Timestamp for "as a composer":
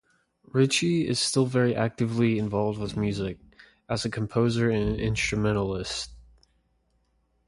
3.87-4.67